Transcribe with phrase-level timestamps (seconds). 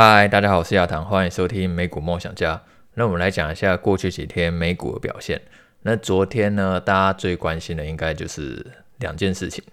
[0.00, 2.62] 嗨，大家好，我是亚堂，欢迎收听美股梦想家。
[2.94, 5.42] 那我们来讲一下过去几天美股的表现。
[5.82, 8.64] 那昨天呢，大家最关心的应该就是
[8.98, 9.64] 两件事情。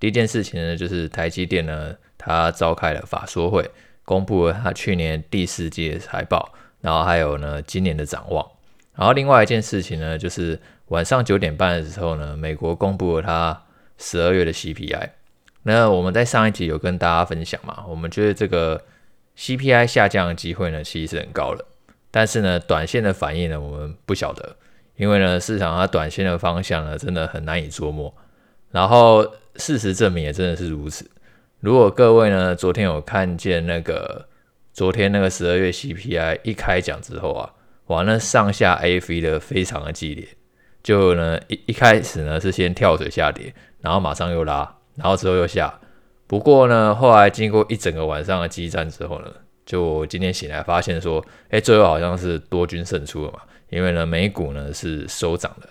[0.00, 3.70] 第一件事情呢，就是台积电呢，它召开了法说会，
[4.06, 8.42] 公布了它去年第四季的财报，然后还有呢今年的展望。
[8.94, 13.62] 然后另外一件事情呢，就是晚上九点半的时候呢，美国公布了它
[13.98, 15.10] 十二月的 CPI。
[15.64, 18.82] 那我们在上一集有跟大家分享嘛，我们觉得这个。
[19.36, 21.64] CPI 下降的机会呢，其实是很高的，
[22.10, 24.56] 但是呢，短线的反应呢，我们不晓得，
[24.96, 28.14] 因为呢，市场它短线的方向呢，真的很难以捉摸。
[28.70, 31.10] 然后事实证明也真的是如此。
[31.60, 34.28] 如果各位呢，昨天有看见那个
[34.72, 37.52] 昨天那个十二月 CPI 一开讲之后啊，
[37.86, 40.28] 哇，那上下 A 飞的非常的激烈，
[40.82, 45.80] 就呢一一开始呢是先跳水下跌，然后马上又拉，然后之后又下。
[46.26, 49.26] 不过呢，后来经过一整个晚上的激战之后呢，
[49.66, 53.40] 就今天醒来发现说，哎，最后好像是多军胜出了嘛。
[53.68, 55.68] 因为呢，美股呢是收涨的。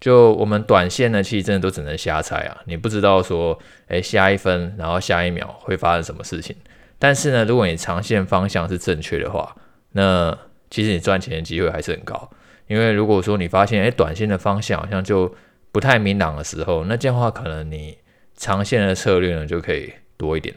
[0.00, 6.56] 就我们短线呢，其实真的都只能瞎猜啊，你不知道说，哎，下一分，然后下一秒会发生什么事情。
[6.98, 9.54] 但是呢，如果你长线方向是正确的话，
[9.92, 10.36] 那
[10.70, 12.28] 其实你赚钱的机会还是很高。
[12.66, 15.32] 因为如果说你发现，哎，短线的方向好像就
[15.70, 17.96] 不太明朗的时候，那这样的话可能你。
[18.42, 20.52] 长线的策略呢，就可以多一点。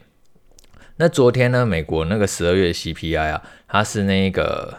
[0.95, 4.75] 那昨天呢，美国那个十二月 CPI 啊，它是那个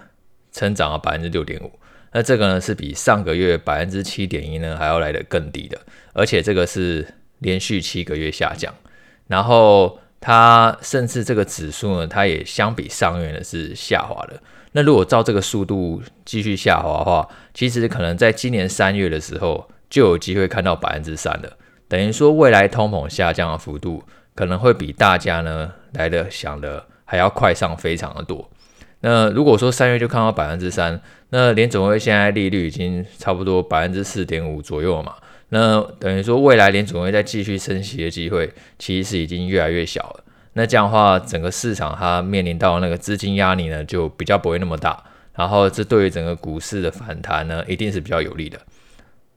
[0.51, 1.71] 增长了百分之六点五。
[2.11, 5.81] 那这个呢，是比上个月百分之七点一呢还要来得更低的，
[6.15, 7.07] 而且这个是
[7.39, 8.75] 连续七个月下降。
[9.29, 14.43] 然后它甚至这个指数呢，它也相比上月呢是下滑的。
[14.73, 21.57] 那如果照这个速度继续下滑的话，其实可能在今年三月的时候就有机会看到百分之三了。
[21.89, 24.03] 等于说，未来通膨下降的幅度
[24.35, 28.51] 可能会比大家呢来的想的还要快上非常的多。
[29.01, 35.15] 那如果说三月就看到百分之三，那联总会现在利率已经差不多百分之四点五左右嘛。
[35.51, 40.25] 那等于说，未来联总会再继续升息的机会其实是已经越来越小了。
[40.55, 45.01] 那这样的话，整个市场它面临到那个资金压力呢，就比较不会那么大。
[45.35, 48.59] 然后，这对于整个股市的反弹呢，一定是比较有利的。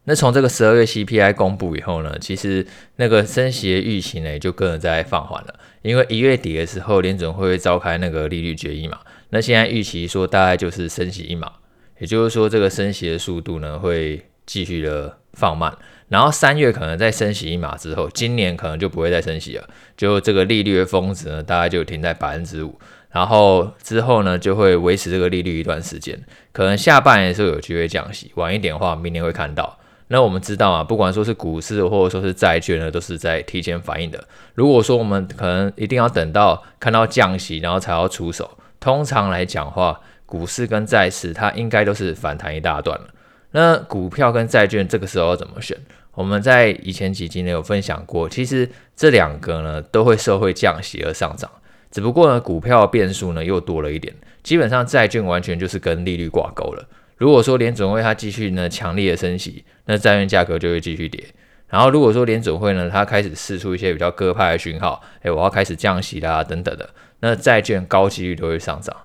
[0.06, 2.66] 那从这个十二月 CPI 公布以后呢，其实
[2.96, 5.54] 那个升息的预期呢就跟着在放缓了。
[5.82, 9.00] 因为一月底的时候，联准会召开那个利率决议嘛，
[9.30, 11.52] 那现在预期说大概就是升息一码，
[12.00, 15.78] 也就是说这个升息的速度呢会继续的放慢。
[16.08, 22.80] 然后三月可能再升息一码之后，今年可能就不会再升息了，就这个利率的峰值呢大概就停在百分之五，
[23.12, 26.20] 然后之后呢就会维持这个利率一段时间，
[26.52, 29.78] 可能下半年的时候有机会降息，晚一点的话明年会看到。
[30.12, 34.28] 那我们知道啊，不管说是股市或者说是债券呢，都是在提前反应的。
[34.56, 43.08] 如果说我们可能一定要等到看到降息，然后才要出手，通常来讲话，股市跟债市它应该都是反弹一大段了。
[43.52, 45.78] 那股票跟债券这个时候要怎么选？
[46.16, 51.50] 我们在以前几集呢有分享过，其实这两个呢都会受会降息而上涨，
[51.92, 56.86] 只不过呢股票变数呢又多了一点，基本上债券完全就是跟利率挂钩了。
[57.20, 61.24] 如果说联准会它继续呢强力的升息，那债券价格就会继续跌。
[61.68, 68.96] 然后如果说联准会呢它开始试出一些比较鸽派的讯号，诶，我要开始降息啦等等的，那债券高几率都会上涨。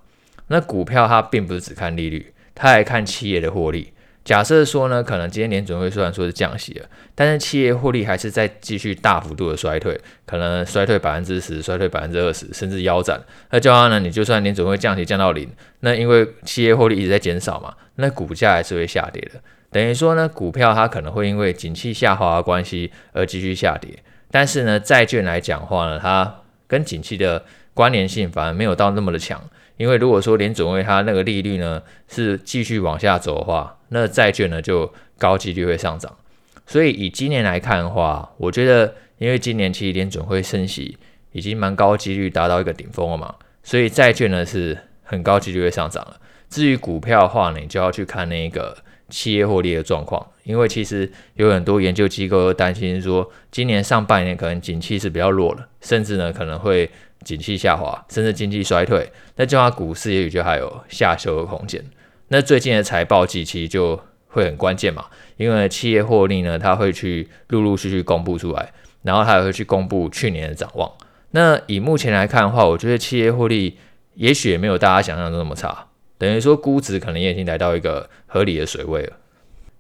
[0.47, 3.93] 那股票它并不是只看利率，它还看企业的获利。
[4.25, 13.21] 假设说呢，可能今天联准会虽然说是降息了，但是企业获利还是在继续大幅度的衰退，可能衰退百分之十，衰退百分之二十，甚至腰斩。
[13.51, 15.47] 那这样呢，你就算联准会降息降到零，
[15.81, 19.39] 那因为企业获利一直在减少嘛，那股价还是会下跌的。
[19.71, 23.91] 等于说呢，股票它可能会因为景气下滑的关系而继续下跌，
[24.31, 29.43] 但是呢，债券来讲话呢，它跟景气的关联性反而没有到那么的强。
[29.77, 36.17] 因为如果说联准会它那个利率呢是继续往下走的话，那债券呢就高几率会上涨。
[36.65, 40.97] 所以以今年来看的话，我觉得因为今年其实联准会升息
[41.33, 46.21] 已经蛮高几率达到一个顶峰了嘛，所以债券呢是很高几率会上涨了。
[46.49, 48.77] 至于股票的话呢，你就要去看那个
[49.15, 56.91] 企业获利的状况，因为其实有很多研究机构担心说，今年上半年可能景气是比较弱的，甚至呢可能会。
[57.25, 61.83] 景气下滑，甚至经济衰退，那这样股市也许就还有下修的空间。
[62.29, 65.07] 那最近的财报季期就会很关键嘛，
[65.39, 68.71] 因为企业获利呢，它会去陆陆续续公布出来，
[69.05, 70.91] 然后它也会去公布去年的展望。
[71.31, 73.79] 那以目前来看的话，我觉得企业获利
[74.17, 75.87] 也许也没有大家想象中那么差，
[76.25, 79.13] 等于说估值可能也已经来到一个合理的水位了。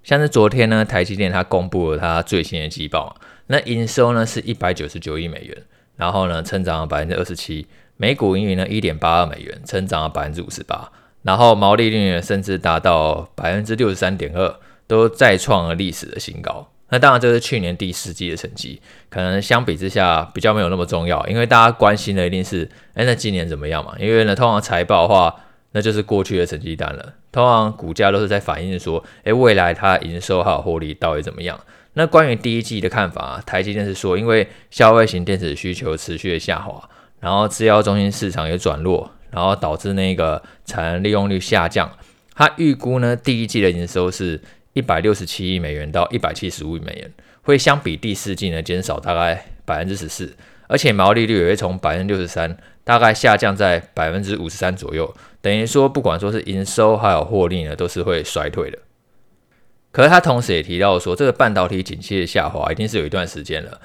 [0.03, 5.57] 像是昨天呢，台积电它公布了它最新的季报，那营收呢是一百九十九亿美元。
[5.97, 10.91] 然后呢，成长了百分之二十七，每股盈余呢一点八二美元，成长了百分之五十八，
[11.23, 14.57] 然后毛利率呢甚至达到百分之六十三点二，
[14.89, 16.69] 都再创了历史的新高。
[16.89, 23.95] 那当然这是去年第四季的成绩，可能相比之下比较没有那么重要，因为大家关心的一定是，哎，那今年怎么样嘛？
[24.01, 25.44] 因为呢，通常财报的话，
[25.75, 31.59] 那就是过去的成绩单了，通常股价都是在反映说，哎，未来它营收还有获利到底怎么样？
[31.95, 36.89] 那关于第一季的看法，台积电是说，因为消费型电子需求持续的下滑，
[37.19, 41.91] 然后资料中心市场也转弱，然后导致那个产能利用率下降。
[42.37, 44.41] 它预估呢，第一季的营收是
[44.75, 47.13] 一百六十七亿美元到一百七十五亿美元，
[47.43, 50.37] 会相比第四季呢减少大概百分之十四，
[50.69, 58.79] 而且毛利率也会从百分之六十三大概下降在百分之五十三左右，等于说不管说是营收还有获利呢，都是会衰退的。
[59.91, 63.81] 可是他同时也提到说，这个半导体景气的下滑一定是有一段时间了。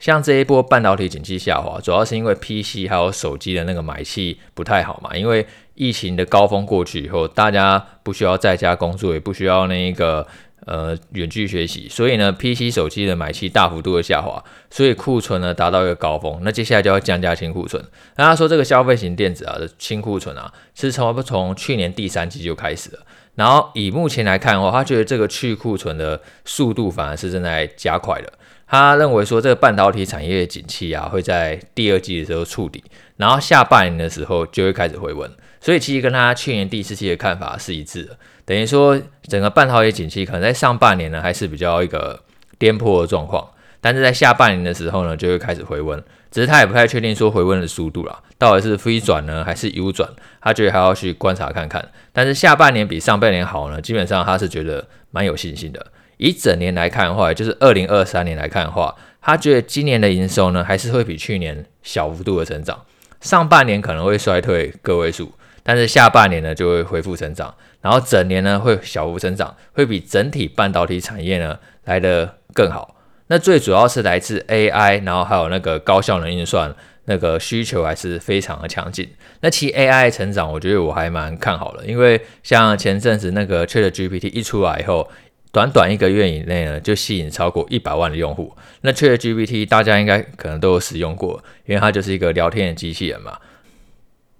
[0.00, 5.16] 像这一波半导体景气下滑，主要是因为 PC 还有手机的那个买气不太好嘛。
[5.16, 10.26] 因为疫情的高峰过去以后，大家不需要在家工作，也不需要那一个
[10.66, 16.40] 呃远距学习，所以呢，PC 手机的买气大幅度的下滑，所以库存呢达到一个高峰。
[16.42, 17.82] 那接下来就要降价清库存。
[18.16, 23.00] 那他说这个消费型电子啊的清库存啊，是从不从去年第三季就开始了。
[23.34, 28.32] 然后以目前来看的话，他觉得这个去库存的速度反而是正在加快的。
[28.66, 32.82] 他认为说这个半导体产业景气啊会在第二季的时候触底，
[33.16, 35.30] 然后下半年的时候就会开始回温。
[35.60, 38.18] 所以其实跟他去年第四季的看法是一致的。
[38.52, 42.20] 等于说整个半导体景气可能在上半年呢还是比较一个
[42.58, 43.48] 颠簸的状况，
[43.80, 46.04] 但是在下半年的时候呢就会开始回温。
[46.30, 50.06] 只是他也不太确定说回温的速度啦，到底是飞转呢还是 U 转，
[50.42, 51.86] 他觉得还要去观察看看。
[52.12, 55.86] 但是下半年比上半年好呢，基本上他是觉得蛮有信心的。
[56.18, 62.82] 以整年来看的话，就是二零二三年来看的话，他觉得今年的营收呢还是会比去年小幅度的成长，
[63.22, 65.32] 上半年可能会衰退个位数，
[65.62, 72.96] 但是下半年呢就会恢复成长，然后整年呢会小幅成长，会比整体半导体产业呢来得更好。
[73.26, 76.74] 那最主要是来自 AI，然后还有那个高效能运算，
[77.06, 79.08] 那个需求还是非常的强劲。
[79.40, 85.08] 那其 AI 成长，我觉得我还蛮看好的，因为像前阵子那个 ChatGPT 一出来以后，
[85.50, 88.54] 短短一个月以内呢，就吸引超过一百万的用户。
[88.82, 93.38] 那 ChatGPT 大家应该可能都有使用过，因为它就是一个聊天的机器人嘛。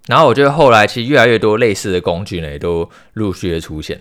[0.07, 4.01] 然后我觉得后来其实越来越多类似的工具呢，也都陆续的出现。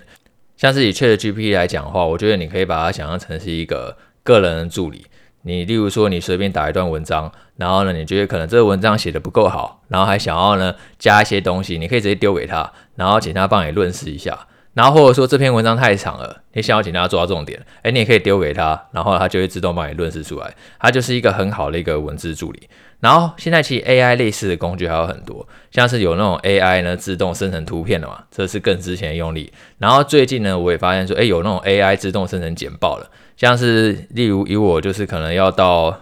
[0.58, 3.98] 像是以 ChatGPT 来讲话，我觉得你可以把它想象成是一个。
[4.24, 5.08] 个人的助理，
[5.42, 14.48] 你例如说你随便打一段文章，然后呢，你觉得可能这个文章写的不够好，然后还想要呢加一些东西，你可以直接丢给他，然后请他帮你论述一下。
[14.74, 20.54] 然后或者说这篇文章太长了，你想要请他抓重点，诶，你也可以丢给他，然后他就会自动帮你论述出来。
[20.80, 22.70] 它就是一个很好的一个文字助理。
[23.02, 29.52] 然后现在其实 AI 类似的工具还有很多，像是有那种 AI 呢自动生成图片的嘛，这是更之前的用例。
[29.80, 33.10] 然后最近呢，我也发现说，诶，有那种 AI 自动生成简报了。
[33.36, 36.00] 像是例如以我就是可能要到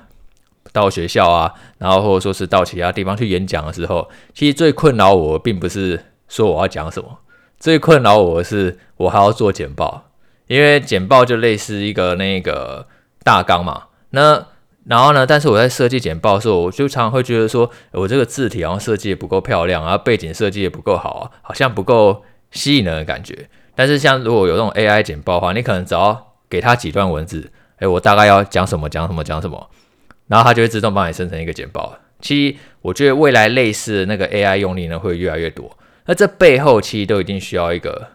[0.73, 7.17] 到学校啊，然后或者说是到其他地方去演讲的时候，其实最困扰我并不是说我要讲什么，
[7.59, 10.05] 最困扰我的是我还要做简报，
[10.47, 12.87] 因为简报就类似一个那个
[13.23, 13.83] 大纲嘛。
[14.11, 14.45] 那
[14.85, 23.49] 然后呢，但是我在设计简报的时候，我就常常会觉得说我这个字体好像设计的不够漂亮，然后背景设计的不够好，好像不够吸引人的感觉。
[23.75, 29.69] 但是像如果有那种 AI 简报的话，你可能只要给他几段文字，哎，我大概要讲什么讲什么讲什么，
[30.27, 31.97] 然后他就会自动帮你生成一个简报。
[32.19, 35.77] 其实我觉得未来类似那个 AI 用例呢会越来越多，
[36.09, 38.07] 那这背后其实都一定需要一个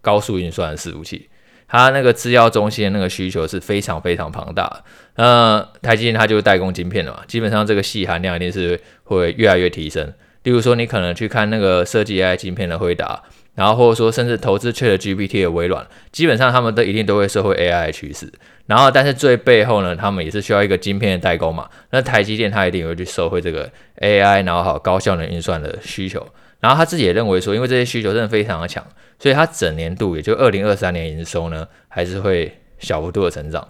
[0.00, 1.28] 高速运算的伺服器，
[1.66, 4.84] 它那个资料中心的那个需求是非常非常庞大的。
[5.16, 10.06] 呃，台积电它就是代工晶片的嘛，基本上这个矽含量一定是会越来越提升。
[10.44, 13.20] 例如说，你可能去看那个设计 AI 晶片的回答。
[13.54, 18.32] 然后或者说，甚至投资 ChatGPT 的微软，基本上他们都一定都会受惠 AI 的趋势。
[18.66, 21.68] 然后，但是最背后呢，他们也是需要一个晶片的代工嘛。
[21.90, 23.68] 那台积电它一定会去受惠这个
[23.98, 26.26] AI，然后好高效能运算的需求。
[26.62, 28.86] 然后他自己也认为说，因为这些需求真的非常的强，
[29.18, 33.66] 所以它整年度也就二零二三年营收呢，还是会小幅度的成长。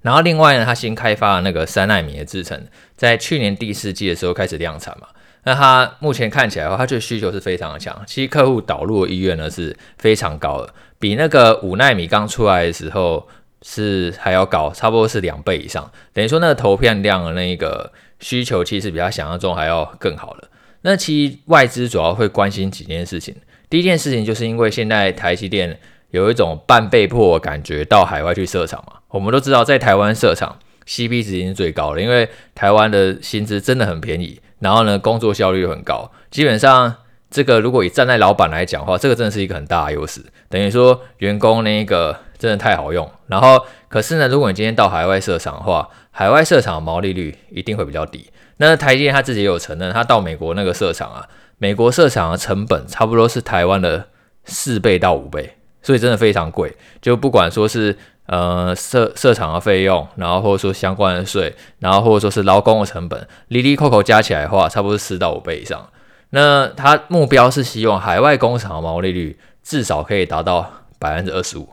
[0.00, 2.66] 然后另外呢，它新开发的那个三纳米的制程，
[2.96, 5.06] 在去年第四季的时候开始量产嘛。
[5.44, 13.28] 那它目前看起来的话，它这个需求是非常的强，其实客户导入的意愿呢是非常高的，比那个五纳米刚出来的时候
[13.62, 15.88] 是还要高，差不多是两倍以上。
[16.12, 20.48] 等于说那个投片量的那个需求，其实比他想象中还要更好了。
[20.82, 23.34] 那其实外资主要会关心几件事情，
[23.70, 25.78] 第一件事情就是因为现在台积电
[26.10, 34.40] 有一种半被迫的感觉到海外去设厂嘛，我们都知道在台湾设厂 CP 值已经最高了，因为台湾的薪资真的很便宜。
[34.58, 36.08] 然后呢，工作效率又很高。
[36.30, 36.94] 基本上，
[37.28, 40.24] 这个如果以站在老板来讲的话，这个真的是一个很大的优势。
[40.48, 43.10] 等于说，员工那个真的太好用。
[43.26, 48.26] 然后，可是呢，如果你今天到海外设厂的话，海外设厂毛利率一定会比较低。
[48.58, 51.26] 那台积电他自己有承认，他到美国那个设厂啊，
[51.58, 54.08] 美国设厂的成本差不多是台湾的
[54.44, 56.76] 四倍到五倍，所以真的非常贵。
[57.00, 65.88] 就不管说是呃设设厂的费用，然后或者说相关的税，然后或者说是劳工的成本，离离扣扣加起来的话，差不多是四到五倍以上。
[66.30, 71.68] 那他目标是希望海外工厂的毛利率至少可以达到百分之二十五。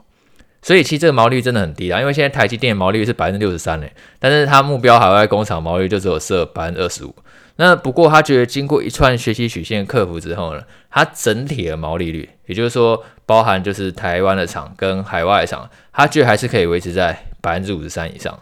[0.61, 7.15] 所以其实这个毛利率真的很低啊，因为现在台积电毛利率是百分之六十三嘞，但是他目标海外工厂毛利率就只有设百分之二十五。
[7.55, 18.37] 那不过他觉得经过一串学习曲线克服之后呢，他整体的毛利率，也就是说包含就是台湾的厂跟海外的厂，他觉得还是可以维持在百分之五十三以上。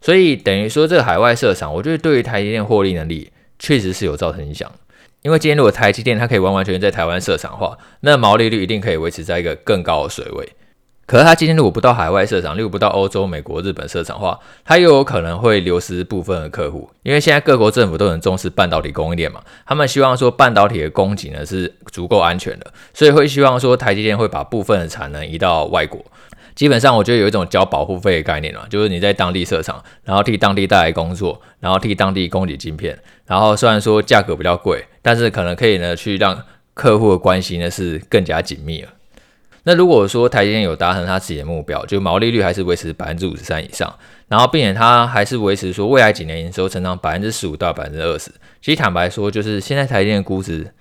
[0.00, 4.70] 所以等于说这个海外设厂，我觉得对于台积电获利能力确实是有造成影响。
[5.22, 10.48] 因为今天如果台积电它可以完完全全在台湾设厂的话，那毛利率一定可以维持在一个更高的水位。
[11.04, 26.02] 可是他今天如果不到海外设厂，例如不到欧洲、美国、日本设厂的话，他又有可能会流失部分的客户，因为现在各国政府都很重视半导体供应链嘛，他们希望说半导体的供给呢是足够安全的，所以会希望说台积电会把部分的产能移到外国。
[26.54, 36.42] 基本上我觉得有一种交保护费的概念嘛，就是你在当地设厂，然后替当地带来工作，然后替当地供给晶片，然后虽然说价格比较贵，但是可能可以呢去让
[36.74, 38.88] 客户的关系呢是更加紧密了。
[39.64, 43.92] 那如果说台积电有达成他自己的目标，就毛利率还是维持百分之五十三以上，
[44.28, 50.72] 然后并且它还是维持说未来几年营收成长百分之十五到百分之二十，其实坦白说，就是现在台积电估值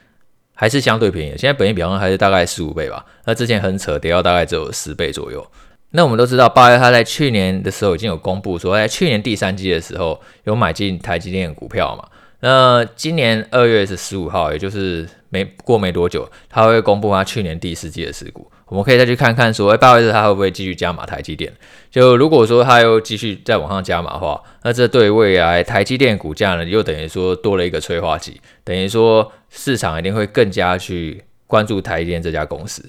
[0.56, 5.46] 还是相对便宜的，现在本益比方还是大概十五倍吧，那之前很扯跌到大概只有十倍左右。
[5.92, 12.08] 那我们都知道，八月他在去年的时候已经有公布说，在去年第三季的时候有买进台积电股票嘛。
[12.40, 18.52] 那今年二月是十五号，也就是没过没多久，他会公布他去年第四季的持股。
[18.68, 21.52] 我们可以再去看看说，哎，八月他会不会继续加码台积电？
[21.90, 32.88] 就如果说他又继续再往上加码的话，那这对未来台积电股价呢，又等于说多了一个催化剂，等于说市场一定会更加去关注台积电这家公司。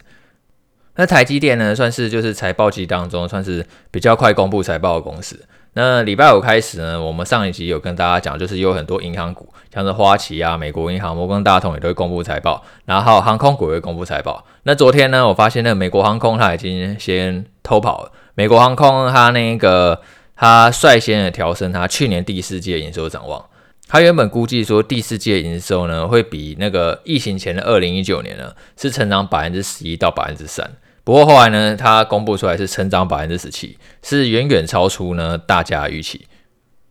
[0.97, 5.45] 那台积电呢，算是就是财报季当中算是比较快公布财报的公司。
[5.75, 14.45] 那礼拜五开始呢，我们上一集有跟大家讲，就是有很多银行股，像是花旗啊、美国银行、摩根大通也都会公布财报，然后航空股也会公布财报。
[14.65, 18.13] 那昨天呢，我发现那个美国航空它已经先偷跑了。
[18.35, 19.99] 美国航空它那个
[20.37, 23.43] 它率先的调升它去年第四季的营收展望。
[23.89, 30.71] 他原本估计说第四季的营收呢，会比那个疫情前的二零一九年呢，是成长百分之十一到百分之三。
[31.05, 36.27] 不过后来呢，他公布出来是成长百分之十七，是远远超出呢大家预期。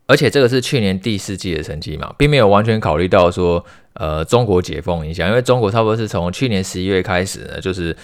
[0.07, 3.63] 而且这个是去年第四季的成绩嘛，并没有完全考虑到说
[3.93, 7.95] 呃中国解封影响，因为中国差不多是从去年十一月开始呢，就是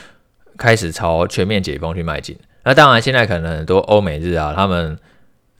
[0.58, 2.38] 开始朝全面解封去迈进。
[2.64, 4.98] 那当然现在可能很多欧美日啊，他们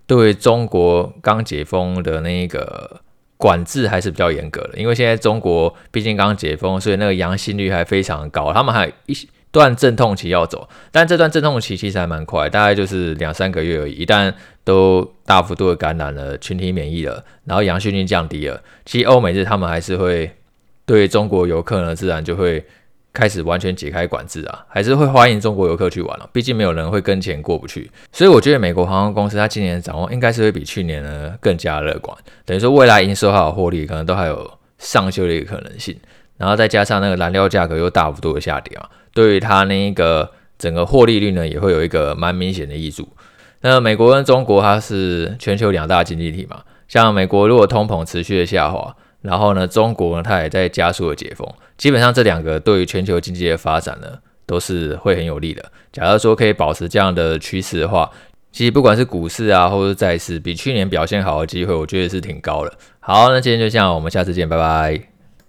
[0.06, 3.02] 对中国刚解封的那个。
[3.40, 8.52] 管制还是比较严格的，因为现在中国毕竟刚解封，所以那个阳性率还非常高。
[8.52, 9.14] 他们还有一
[9.52, 13.94] 段阵痛期要走，但这段阵痛期其实还蛮快，大概就是两三个月而已。
[13.94, 20.32] 一旦都大幅度的感染了，群体免疫了，然后阳性率降低了，其实欧美日他们还是会
[20.86, 22.66] 对中国游客呢，自然就会。
[23.14, 26.30] 开始完全解开管制啊，还是会欢迎中国游客去玩了。
[26.32, 32.16] 毕竟没有人会跟钱过不去，所以我觉得美国航空公司它今年的展望应该是会比去年呢更加乐观。
[32.46, 35.98] 等于说未来营收还有获利可能都还有上修的一个可能性。
[36.38, 43.08] 然后再加上那个燃料价格又大幅度的下跌嘛，对于它那一个整个获利率呢也会有一个蛮明显的益处。
[43.62, 48.96] 那美国跟中国它是全球两大经济体嘛，像美国如果通膨持续的下滑。
[49.22, 51.46] 然后呢，中国呢，它也在加速的解封，
[51.76, 54.08] 基本上这两个对于全球经济的发展呢，
[54.46, 55.66] 都是会很有利的。
[55.92, 58.10] 假如说可以保持这样的趋势的话，
[58.52, 62.72] 其实不管是股市啊，或者债市，比去年表现好的机会，我觉得是挺高的。
[63.00, 65.17] 好，那今天就这样，我们下次见，拜拜。